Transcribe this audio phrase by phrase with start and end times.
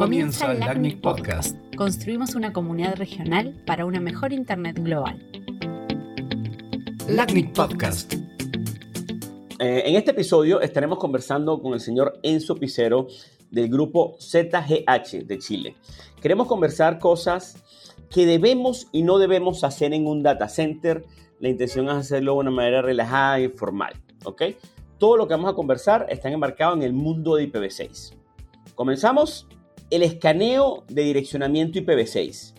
[0.00, 1.58] Comienza el LACNIC Podcast.
[1.76, 5.22] Construimos una comunidad regional para una mejor Internet global.
[7.06, 8.14] LACNIC Podcast.
[8.14, 13.08] Eh, en este episodio estaremos conversando con el señor Enzo Picero
[13.50, 15.76] del grupo ZGH de Chile.
[16.22, 17.62] Queremos conversar cosas
[18.08, 21.04] que debemos y no debemos hacer en un data center.
[21.40, 23.92] La intención es hacerlo de una manera relajada e informal.
[24.24, 24.44] ¿ok?
[24.96, 28.14] Todo lo que vamos a conversar está enmarcado en el mundo de IPv6.
[28.74, 29.46] Comenzamos
[29.90, 32.54] el escaneo de direccionamiento IPv6.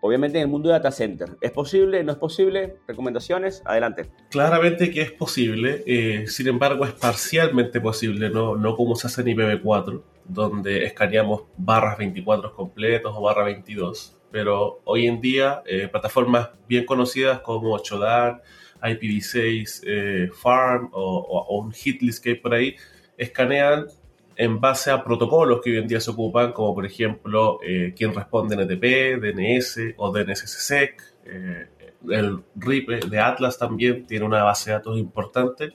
[0.00, 1.36] Obviamente en el mundo de data center.
[1.40, 2.04] ¿Es posible?
[2.04, 2.76] ¿No es posible?
[2.86, 3.62] ¿Recomendaciones?
[3.64, 4.10] Adelante.
[4.30, 9.22] Claramente que es posible, eh, sin embargo es parcialmente posible, no, no como se hace
[9.22, 14.16] en IPv4, donde escaneamos barras 24 completos o barra 22.
[14.30, 18.42] Pero hoy en día eh, plataformas bien conocidas como Chodan,
[18.82, 22.76] IPv6 eh, Farm o, o, un hitlist que hay por ahí,
[23.16, 23.86] escanean
[24.36, 28.14] en base a protocolos que hoy en día se ocupan, como por ejemplo eh, quién
[28.14, 31.02] responde NTP, DNS o DNSSEC.
[31.24, 31.68] Eh,
[32.10, 35.72] el RIP de Atlas también tiene una base de datos importante,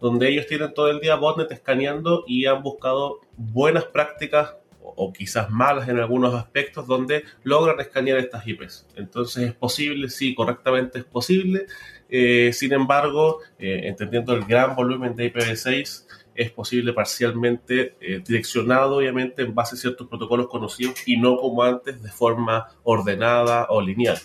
[0.00, 5.50] donde ellos tienen todo el día botnet escaneando y han buscado buenas prácticas o quizás
[5.50, 8.86] malas en algunos aspectos donde logran escanear estas IPs.
[8.96, 11.66] Entonces es posible, sí, correctamente es posible.
[12.08, 16.06] Eh, sin embargo, eh, entendiendo el gran volumen de IPv6,
[16.40, 21.62] es posible parcialmente eh, direccionado, obviamente, en base a ciertos protocolos conocidos y no como
[21.62, 24.16] antes de forma ordenada o lineal.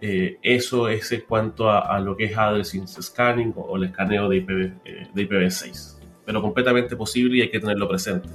[0.00, 4.38] Eh, eso es en cuanto a, lo que es addressing scanning o, el escaneo de,
[4.38, 6.00] IPv, eh, de IPv6.
[6.26, 8.28] Pero completamente posible y hay que tenerlo presente.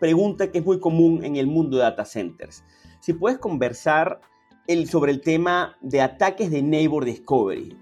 [0.00, 2.64] Pregunta que es muy común en el mundo de data centers.
[3.00, 4.20] Si puedes conversar
[4.66, 7.76] el, sobre el tema de ataques de Neighbor Discovery.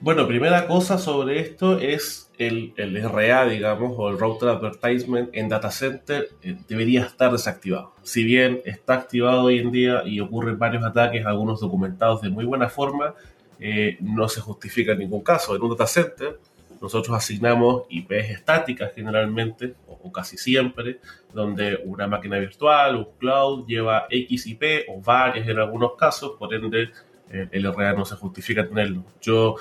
[0.00, 5.48] Bueno, primera cosa sobre esto es el, el RA, digamos, o el Router Advertisement en
[5.48, 7.94] Data Center eh, debería estar desactivado.
[8.04, 12.44] Si bien está activado hoy en día y ocurren varios ataques, algunos documentados de muy
[12.44, 13.14] buena forma,
[13.58, 15.56] eh, no se justifica en ningún caso.
[15.56, 16.38] En un data center
[16.80, 21.00] nosotros asignamos IPs estáticas generalmente, o, casi siempre,
[21.34, 26.54] donde una máquina virtual, un cloud lleva X IP o varias en algunos casos, por
[26.54, 26.90] ende
[27.30, 29.04] eh, el RA no se justifica tenerlo.
[29.20, 29.56] Yo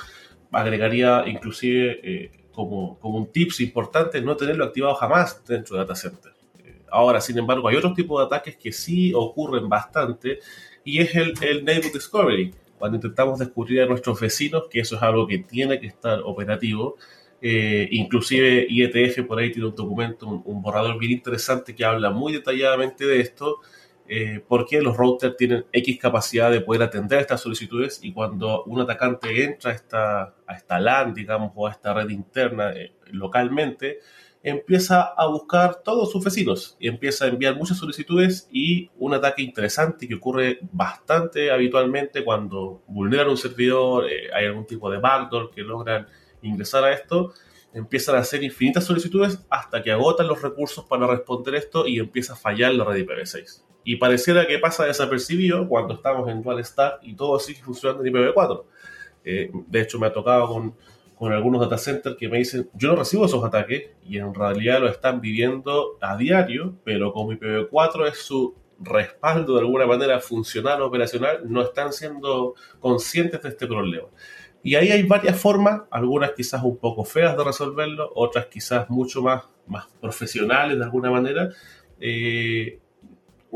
[0.52, 5.96] agregaría inclusive eh, como, como un tips importante no tenerlo activado jamás dentro de data
[5.96, 6.34] center.
[6.64, 10.40] Eh, ahora, sin embargo, hay otros tipos de ataques que sí ocurren bastante
[10.84, 12.54] y es el, el Discovery.
[12.80, 16.96] Cuando intentamos descubrir a nuestros vecinos, que eso es algo que tiene que estar operativo,
[17.42, 22.34] eh, inclusive IETF por ahí tiene un documento, un borrador bien interesante que habla muy
[22.34, 23.58] detalladamente de esto,
[24.10, 28.80] eh, porque los routers tienen X capacidad de poder atender estas solicitudes y cuando un
[28.80, 34.00] atacante entra a esta, a esta LAN, digamos, o a esta red interna eh, localmente,
[34.44, 39.42] empieza a buscar todos sus vecinos y empieza a enviar muchas solicitudes y un ataque
[39.42, 45.52] interesante que ocurre bastante habitualmente cuando vulneran un servidor, eh, hay algún tipo de backdoor
[45.52, 46.08] que logran
[46.42, 47.34] ingresar a esto,
[47.74, 52.34] empiezan a hacer infinitas solicitudes hasta que agotan los recursos para responder esto y empieza
[52.34, 57.00] a fallar la red IPv6 y pareciera que pasa desapercibido cuando estamos en Dual Stack
[57.04, 58.64] y todo sigue funcionando en IPv4.
[59.24, 60.76] Eh, de hecho, me ha tocado con,
[61.16, 64.82] con algunos data centers que me dicen, yo no recibo esos ataques y en realidad
[64.82, 70.82] lo están viviendo a diario, pero como IPv4 es su respaldo de alguna manera funcional
[70.82, 74.10] operacional, no están siendo conscientes de este problema.
[74.64, 79.22] Y ahí hay varias formas, algunas quizás un poco feas de resolverlo, otras quizás mucho
[79.22, 81.52] más, más profesionales de alguna manera.
[82.02, 82.80] Eh,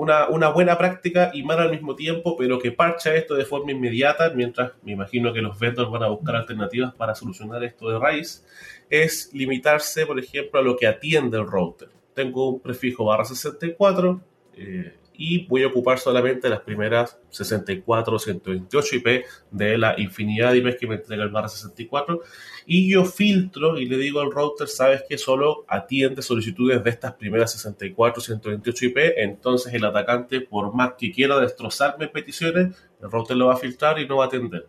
[0.01, 4.31] una, buena práctica y mala al mismo tiempo, pero que parcha esto de forma inmediata,
[4.33, 8.43] mientras me imagino que los vendors van a buscar alternativas para solucionar esto de raíz,
[8.89, 11.89] es limitarse, por ejemplo, a lo que atiende el router.
[12.15, 14.21] Tengo un prefijo barra 64,
[14.57, 20.51] eh, y voy a ocupar solamente las primeras 64 o 128 IP de la infinidad
[20.51, 22.21] de IPs que me entrega el barra 64
[22.65, 27.13] y yo filtro y le digo al router, sabes que solo atiende solicitudes de estas
[27.13, 33.11] primeras 64 o 128 IP, entonces el atacante por más que quiera destrozarme peticiones, el
[33.11, 34.67] router lo va a filtrar y no va a atender.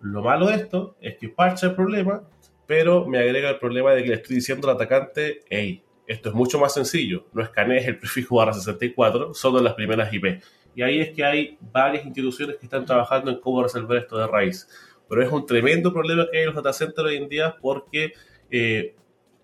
[0.00, 2.24] Lo malo de esto es que parcha el problema,
[2.66, 6.34] pero me agrega el problema de que le estoy diciendo al atacante, hey, esto es
[6.34, 7.26] mucho más sencillo.
[7.32, 10.42] No escanees el prefijo barra 64, solo las primeras IP.
[10.74, 14.26] Y ahí es que hay varias instituciones que están trabajando en cómo resolver esto de
[14.26, 14.68] raíz.
[15.08, 18.12] Pero es un tremendo problema que hay en los data centers hoy en día porque
[18.50, 18.94] eh,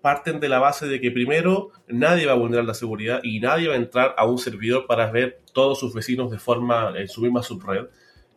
[0.01, 3.67] parten de la base de que primero nadie va a vulnerar la seguridad y nadie
[3.67, 7.21] va a entrar a un servidor para ver todos sus vecinos de forma en su
[7.21, 7.87] misma subred.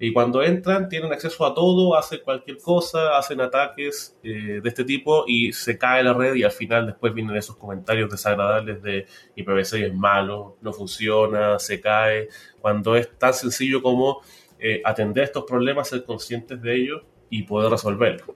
[0.04, 4.82] Y cuando entran tienen acceso a todo, hacen cualquier cosa, hacen ataques eh, de este
[4.82, 9.06] tipo y se cae la red y al final después vienen esos comentarios desagradables de
[9.37, 12.28] IPv6 es malo, no funciona, se cae,
[12.60, 14.22] cuando es tan sencillo como
[14.58, 18.26] eh, atender estos problemas, ser conscientes de ellos y poder resolverlos.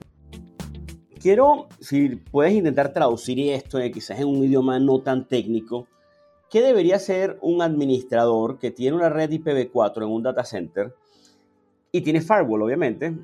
[1.20, 5.88] Quiero, si puedes intentar traducir esto quizás en un idioma no tan técnico,
[6.48, 10.94] ¿qué debería ser un administrador que tiene una red IPv4 en un data center?
[11.96, 13.14] Y tiene firewall, obviamente.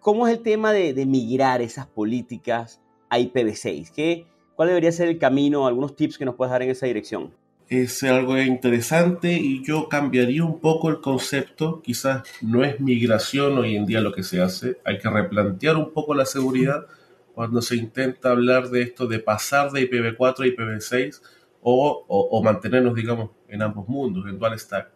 [0.00, 3.90] ¿Cómo es el tema de, migrar esas políticas a IPv6?
[3.90, 5.66] ¿Qué, ¿Cuál debería ser el camino?
[5.66, 7.32] ¿Algunos tips que nos puedes dar en esa dirección?
[7.68, 11.80] Es algo interesante y yo cambiaría un poco el concepto.
[11.80, 14.76] Quizás no es migración hoy en día lo que se hace.
[14.84, 16.86] Hay que replantear un poco la seguridad
[17.34, 21.22] cuando se intenta hablar de esto de pasar de IPv4 a IPv6
[21.62, 24.93] o, o mantenernos, digamos, en ambos mundos, en dual stack.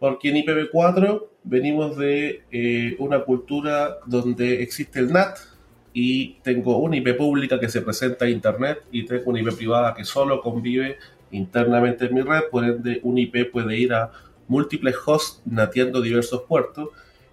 [0.00, 5.38] Porque en IPv4 venimos de eh, una cultura donde existe el NAT
[5.92, 9.94] y tengo una IP pública que se presenta a Internet y tengo una IP privada
[9.94, 10.96] que solo convive
[11.30, 14.10] internamente en mi red, por ende un IP puede ir a
[14.48, 16.88] múltiples hosts nateando diversos puertos.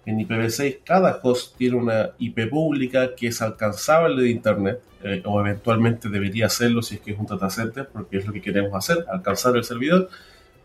[0.06, 5.40] En IPv6 cada host tiene una IP pública que es alcanzable de Internet eh, o
[5.40, 8.74] eventualmente debería hacerlo si es que es un data center porque es lo que queremos
[8.74, 10.08] hacer, alcanzar el servidor.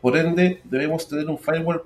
[0.01, 1.83] Por ende debemos tener un firewall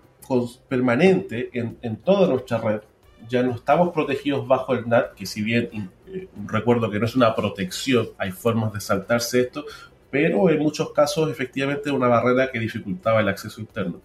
[0.67, 2.81] permanente en, en, toda nuestra red.
[3.29, 7.15] Ya no estamos protegidos bajo el NAT, que si bien eh, recuerdo que no es
[7.15, 9.65] una protección, hay formas de saltarse esto,
[10.09, 13.99] pero en muchos casos efectivamente una barrera que dificultaba el acceso interno.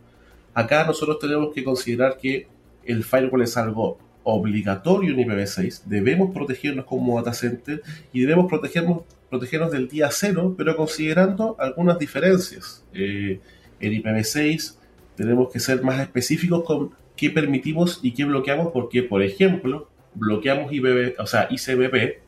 [0.55, 2.49] Acá nosotros tenemos que considerar que
[2.85, 7.83] el firewall es algo obligatorio en IPv6, debemos protegernos como data center
[8.13, 12.85] y debemos protegernos, protegernos del día cero, pero considerando algunas diferencias.
[12.93, 13.41] Eh,
[13.81, 14.77] en IPv6
[15.23, 20.73] tenemos que ser más específicos con qué permitimos y qué bloqueamos, porque, por ejemplo, bloqueamos
[20.73, 22.21] IBB, o sea, ICBP,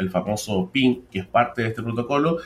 [0.00, 2.38] el famoso PIN, que es parte de este protocolo,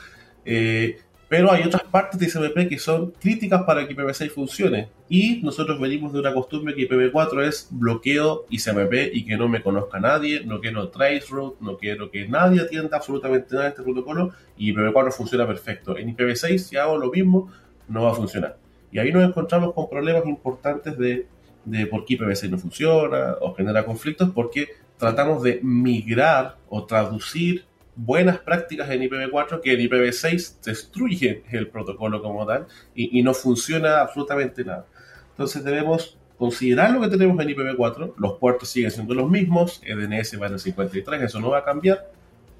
[0.45, 0.97] eh,
[1.27, 4.89] pero hay otras partes de ICBP que son críticas para que IPv6 funcione.
[5.09, 9.63] Y nosotros venimos de una costumbre que IPv4 es bloqueo ICBP y que no me
[9.63, 14.33] conozca nadie, no quiero traceroute, no quiero que nadie atienda absolutamente nada de este protocolo
[14.55, 15.97] y IPv4 funciona perfecto.
[15.97, 17.51] En IPv6 si hago lo mismo,
[17.87, 18.64] no va a funcionar.
[18.95, 21.27] Y ahí nos encontramos con problemas importantes de,
[21.65, 27.65] de por qué IPv6 no funciona o genera conflictos, porque tratamos de migrar o traducir
[27.93, 33.33] buenas prácticas en IPv4 que en IPv6 destruyen el protocolo como tal y, y, no
[33.33, 34.85] funciona absolutamente nada.
[35.31, 40.41] Entonces debemos considerar lo que tenemos en IPv4, los puertos siguen siendo los mismos, EDNS
[40.41, 42.09] va en el 53, eso no va a cambiar,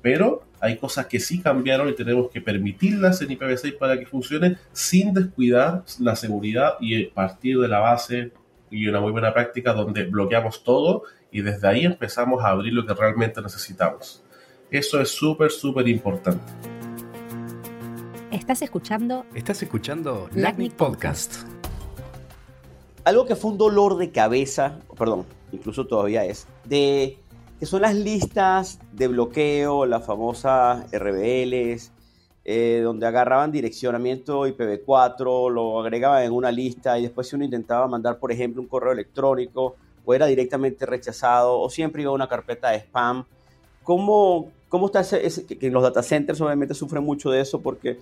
[0.02, 4.58] pero hay cosas que sí cambiaron y tenemos que permitirlas en IPv6 para que funcione
[4.72, 8.32] sin descuidar la seguridad y partir de la base
[8.70, 12.86] y una muy buena práctica donde bloqueamos todo y desde ahí empezamos a abrir lo
[12.86, 14.24] que realmente necesitamos.
[14.72, 16.44] Eso es súper, súper importante.
[18.32, 19.26] Estás escuchando.
[19.34, 21.48] Estás escuchando LACNIC Podcast.
[23.04, 27.18] Algo que fue un dolor de cabeza, perdón, incluso todavía es, de
[27.60, 31.92] que son las listas de bloqueo, las famosas RBLs,
[32.44, 37.88] eh, donde agarraban direccionamiento IPv4, lo agregaban en una lista y después si uno intentaba
[37.88, 42.28] mandar, por ejemplo, un correo electrónico, o era directamente rechazado, o siempre iba a una
[42.28, 43.26] carpeta de spam.
[43.84, 48.00] ¿Cómo, cómo está ese, que los data centers obviamente sufren mucho de eso porque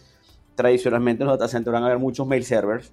[0.55, 2.91] tradicionalmente en los data centers van a haber muchos mail servers.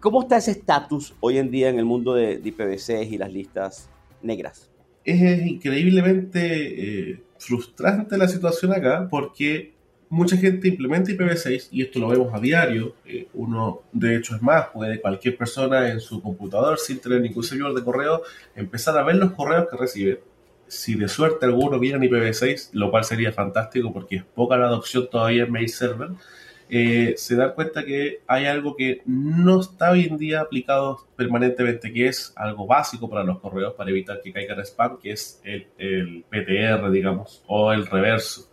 [0.00, 3.32] ¿Cómo está ese estatus hoy en día en el mundo de, de IPv6 y las
[3.32, 3.88] listas
[4.22, 4.68] negras?
[5.10, 9.72] Es increíblemente eh, frustrante la situación acá porque
[10.10, 12.94] mucha gente implementa IPv6 y esto lo vemos a diario.
[13.06, 17.44] Eh, uno, de hecho, es más, puede cualquier persona en su computador sin tener ningún
[17.44, 18.22] servidor de correo
[18.54, 20.22] empezar a ver los correos que recibe.
[20.66, 24.66] Si de suerte alguno viene en IPv6, lo cual sería fantástico porque es poca la
[24.66, 26.10] adopción todavía en mail server,
[26.70, 31.92] eh, se da cuenta que hay algo que no está hoy en día aplicado permanentemente,
[31.92, 36.24] que es algo básico para los correos para evitar que caigan spam, que es el,
[36.28, 38.50] PTR, digamos, o el reverso.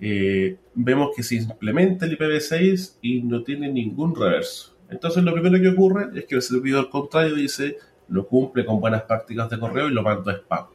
[0.00, 4.76] Eh, vemos que se implementa el IPv6 y no tiene ningún reverso.
[4.90, 9.02] Entonces lo primero que ocurre es que el servidor contrario dice, no cumple con buenas
[9.02, 10.66] prácticas de correo y lo manda a spam.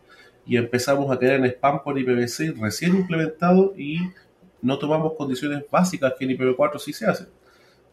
[0.47, 3.99] Y empezamos a tener en spam por IPv6 recién implementado y
[4.61, 7.27] no tomamos condiciones básicas que en IPv4 sí se hacen.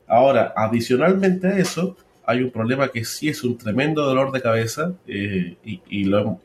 [0.06, 4.94] Ahora, adicionalmente a eso, hay un problema que sí es un tremendo dolor de cabeza
[5.06, 6.38] eh, y, lo,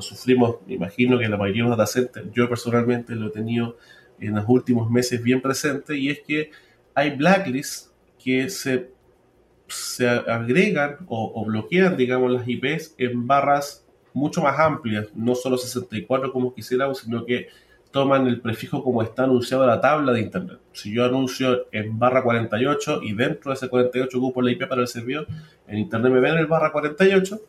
[0.00, 3.76] sufrimos, me imagino que la mayoría de los data yo personalmente lo he tenido
[4.20, 6.50] en los últimos meses bien presente, y es que
[6.94, 8.90] hay blacklists que se,
[9.68, 16.32] se agregan o, bloquean, digamos, las IPs en barras mucho más amplias, no solo 64
[16.32, 17.48] como quisiéramos, sino que
[17.92, 20.58] toman el prefijo como está anunciado en la tabla de Internet.
[20.72, 24.80] Si yo anuncio en barra 48 y dentro de ese 48 ocupo la IP para
[24.80, 25.26] el servidor,
[25.68, 27.40] en Internet me ven el barra 48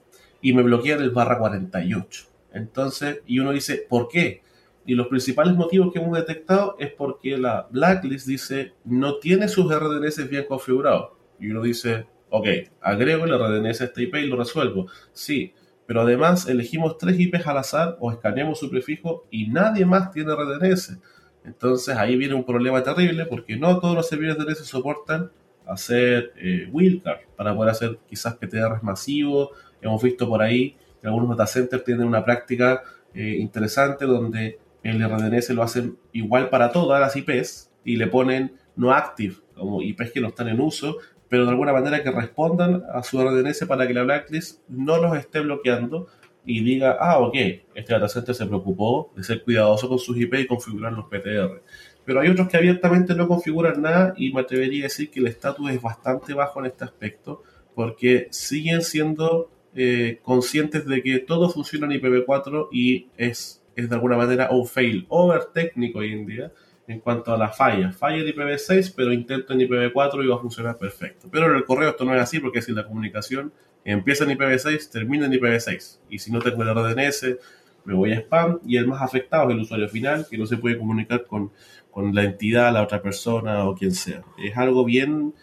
[0.41, 2.25] y me bloquean el barra 48.
[2.53, 4.41] Entonces, y uno dice, ¿por qué?
[4.85, 9.73] Y los principales motivos que hemos detectado es porque la blacklist dice no tiene sus
[9.73, 11.11] RDNS bien configurados.
[11.39, 12.47] Y uno dice, ok,
[12.81, 14.87] agrego el RDNS a este IP y lo resuelvo.
[15.13, 15.53] Sí,
[15.85, 20.33] pero además elegimos tres IPs al azar o escaneamos su prefijo y nadie más tiene
[20.33, 20.97] RDNS.
[21.45, 25.31] Entonces ahí viene un problema terrible porque no todos los servidores de DNS soportan
[25.65, 29.49] hacer eh, wildcard para poder hacer quizás PTRs masivos.
[29.81, 35.03] Hemos visto por ahí que algunos data centers tienen una práctica eh, interesante donde el
[35.03, 40.11] RDNS lo hacen igual para todas las IPs y le ponen no active, como IPs
[40.11, 40.97] que no están en uso,
[41.33, 45.17] pero de alguna manera que respondan a su RDNS para que la blacklist no los
[45.17, 46.05] esté bloqueando
[46.45, 47.33] y diga, ah, ok,
[47.73, 51.63] este datacenter se preocupó de ser cuidadoso con sus IP y configurar los PTR.
[52.05, 55.25] Pero hay otros que abiertamente no configuran nada y me atrevería a decir que el
[55.25, 57.41] estatus es bastante bajo en este aspecto
[57.73, 63.95] porque siguen siendo eh, conscientes de que todo funciona en IPv4 y es es de
[63.95, 66.51] alguna manera un fail over técnico hoy en día
[66.87, 67.91] en cuanto a la falla.
[67.91, 71.27] Falla en IPv6, pero intento en IPv4 y va a funcionar perfecto.
[71.31, 73.53] Pero en el correo esto no es así porque si la comunicación
[73.85, 75.99] empieza en IPv6, termina en IPv6.
[76.09, 77.37] Y si no tengo el RDNS,
[77.85, 80.57] me voy a spam y el más afectado es el usuario final que no se
[80.57, 81.51] puede comunicar con,
[81.91, 84.23] con la entidad, la otra persona o quien sea.
[84.37, 85.33] Es algo bien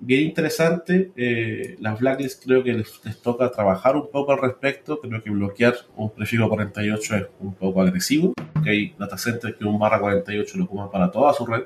[0.00, 1.12] bien interesante.
[1.14, 5.00] Eh, las blacklists creo que les, toca trabajar un poco al respecto.
[5.00, 8.32] Creo que bloquear un prefijo 48 es un poco agresivo.
[8.52, 11.64] Porque hay data centers que un barra 48 lo ocupan para toda su red.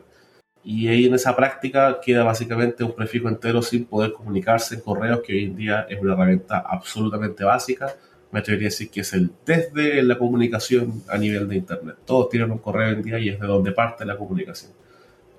[0.65, 5.21] Y ahí en esa práctica queda básicamente un prefijo entero sin poder comunicarse en correos,
[5.21, 7.95] que hoy en día es una herramienta absolutamente básica.
[8.33, 11.97] Me atrevería a decir que es el desde la comunicación a nivel de Internet.
[12.07, 14.73] Todos tienen un correo hoy en día y es de donde parte la comunicación.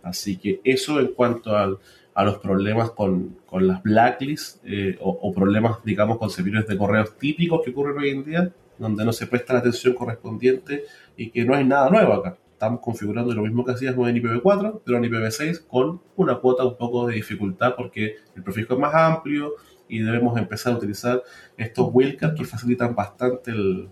[0.03, 1.79] Así que eso en cuanto al,
[2.15, 7.17] a los problemas con, con las blacklists eh, o, problemas, digamos, con servidores de correos
[7.17, 10.86] típicos que ocurren hoy en día, donde no se presta la atención correspondiente
[11.17, 12.38] y que no hay nada nuevo acá.
[12.53, 16.77] Estamos configurando lo mismo que hacíamos en IPv4, pero en IPv6 con una cuota un
[16.77, 19.51] poco de dificultad porque el prefijo es más amplio
[19.89, 21.22] y debemos empezar a utilizar
[21.57, 23.89] estos wildcards que facilitan bastante el,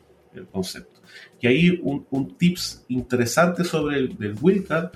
[0.51, 0.99] concepto.
[1.39, 4.89] Y ahí un, un tips interesante sobre el del wildcard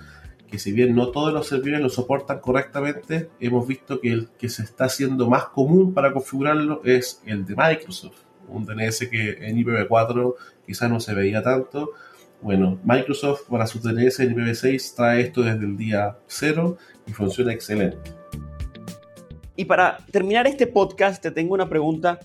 [0.47, 4.49] que si bien no todos los servidores lo soportan correctamente, hemos visto que el que
[4.49, 8.15] se está haciendo más común para configurarlo es el de Microsoft,
[8.47, 10.35] un DNS que en IPv4
[10.65, 11.91] quizás no se veía tanto.
[12.41, 17.51] Bueno, Microsoft para su DNS en IPv6 trae esto desde el día cero y funciona
[17.51, 18.11] excelente.
[19.55, 22.19] Y para terminar este podcast, te tengo una pregunta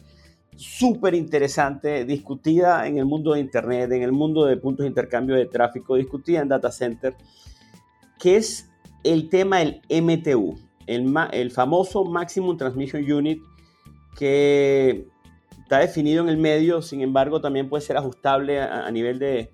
[0.54, 5.34] súper interesante, discutida en el mundo de Internet, en el mundo de puntos de intercambio
[5.34, 7.14] de tráfico, discutida en data center
[8.22, 8.70] que es
[9.02, 13.42] el tema del MTU, el, el famoso Maximum Transmission Unit
[14.16, 15.08] que
[15.60, 19.50] está definido en el medio, sin embargo también puede ser ajustable a, nivel de,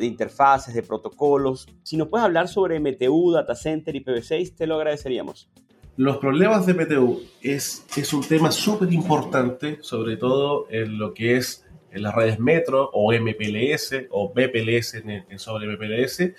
[0.00, 1.66] interfaces, de protocolos.
[1.82, 5.50] Si nos puedes hablar sobre MTU, Data Center y PV6, te lo agradeceríamos.
[5.96, 11.36] Los problemas de MTU es, es un tema súper importante, sobre todo en lo que
[11.36, 16.32] es en las redes Metro o MPLS o BPLS en, sobre MPLS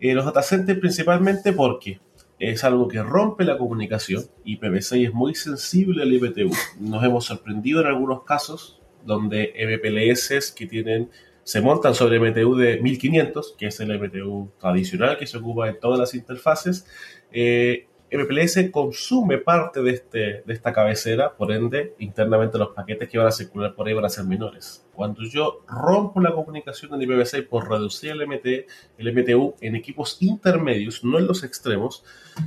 [0.00, 2.00] eh, los datacenters principalmente porque
[2.38, 6.50] es algo que rompe la comunicación y PV6 es muy sensible al IPTU.
[6.80, 11.10] Nos hemos sorprendido en algunos casos donde MPLS que tienen
[11.46, 15.78] se montan sobre MTU de 1500, que es el MTU tradicional que se ocupa en
[15.78, 16.86] todas las interfaces,
[17.30, 17.86] eh,
[18.18, 23.26] MPLS consume parte de, este, de esta cabecera, por ende, internamente los paquetes que van
[23.28, 24.86] a circular por ahí van a ser menores.
[24.92, 28.46] Cuando yo rompo la comunicación en IPv6 por reducir el, MT,
[28.98, 32.02] el MTU en equipos intermedios, no en los extremos,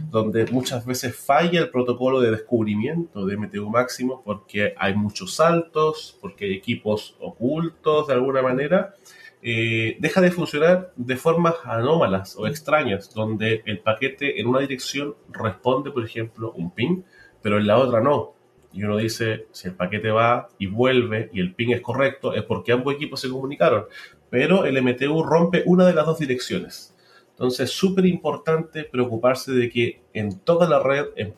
[0.09, 6.17] donde muchas veces falla el protocolo de descubrimiento de MTU máximo porque hay muchos saltos,
[6.21, 8.95] porque hay equipos ocultos de alguna manera,
[9.41, 15.15] eh, deja de funcionar de formas anómalas o extrañas, donde el paquete en una dirección
[15.29, 17.03] responde, por ejemplo, un ping,
[17.41, 18.34] pero en la otra no.
[18.74, 22.43] Y uno dice, si el paquete va y vuelve y el ping es correcto, es
[22.43, 23.86] porque ambos equipos se comunicaron,
[24.29, 26.96] pero el MTU rompe una de las dos direcciones.
[27.31, 31.31] Entonces, es súper importante preocuparse de que en toda la red es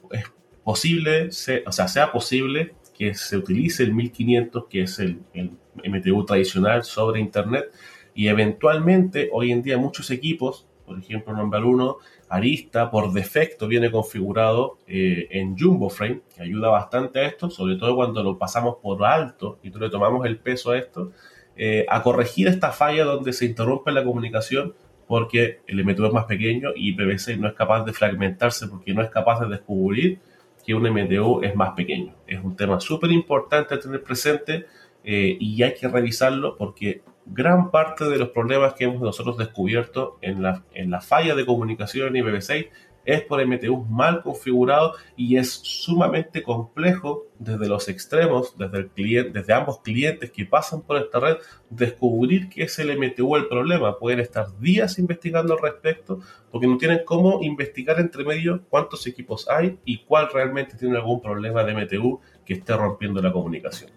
[0.64, 6.26] posible, o sea, sea posible que se utilice el 1500, que es el, el MTU
[6.26, 7.72] tradicional sobre Internet,
[8.14, 11.98] y eventualmente hoy en día muchos equipos, por ejemplo, nombrar uno,
[12.28, 17.76] Arista por defecto viene configurado eh, en Jumbo Frame, que ayuda bastante a esto, sobre
[17.76, 21.12] todo cuando lo pasamos por alto y le tomamos el peso a esto.
[21.58, 24.74] eh, a corregir esta falla donde se interrumpe la comunicación
[25.08, 29.02] porque el MTU es más pequeño y IPv6 no es capaz de fragmentarse porque no
[29.02, 30.20] es capaz de descubrir
[30.66, 32.16] que un MTU es más pequeño.
[32.26, 34.66] Es un tema súper importante a tener presente
[35.04, 40.18] eh, y hay que revisarlo porque gran parte de los problemas que hemos nosotros descubierto
[40.22, 42.68] en la, en la falla de comunicación en IPv6
[43.06, 49.40] es por MTU mal configurado y es sumamente complejo desde los extremos, desde, el cliente,
[49.40, 51.38] desde ambos clientes que pasan por esta red,
[51.70, 53.98] descubrir que es el MTU el problema.
[53.98, 56.20] Pueden estar días investigando al respecto
[56.52, 61.22] porque no tienen cómo investigar entre medio cuántos equipos hay y cuál realmente tiene algún
[61.22, 63.90] problema de MTU que esté rompiendo la comunicación.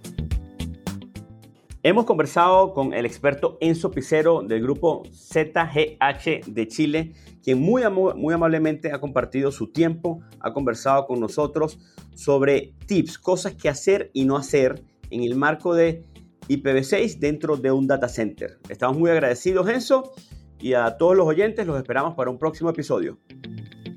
[1.86, 7.12] Hemos conversado con el experto Enzo Picero del grupo ZGH de Chile,
[7.42, 7.82] quien muy,
[8.16, 11.78] muy amablemente ha compartido su tiempo, ha conversado con nosotros
[12.14, 16.06] sobre tips, cosas que hacer y no hacer en el marco de
[16.48, 18.58] IPv6 dentro de un data center.
[18.70, 20.14] Estamos muy agradecidos, Enzo,
[20.58, 23.18] y a todos los oyentes los esperamos para un próximo episodio.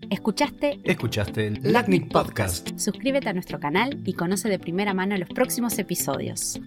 [0.09, 0.81] ¿Escuchaste?
[0.83, 2.77] Escuchaste el LACNIC Podcast.
[2.77, 6.59] Suscríbete a nuestro canal y conoce de primera mano los próximos episodios.